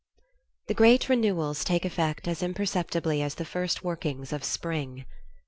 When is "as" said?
2.27-2.41, 3.21-3.35